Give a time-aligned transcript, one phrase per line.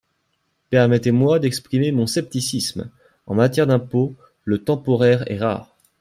[0.71, 2.89] Permettez-moi d’exprimer mon scepticisme,
[3.27, 5.75] en matière d’impôt, le temporaire est rare.